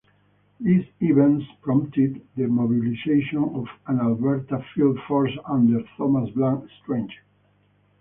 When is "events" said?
1.01-1.45